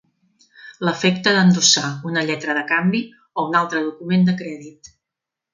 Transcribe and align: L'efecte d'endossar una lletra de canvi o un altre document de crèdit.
L'efecte 0.87 1.33
d'endossar 1.35 1.91
una 2.11 2.25
lletra 2.29 2.57
de 2.61 2.65
canvi 2.73 3.05
o 3.21 3.47
un 3.53 3.61
altre 3.63 3.85
document 3.89 4.29
de 4.31 4.37
crèdit. 4.41 4.95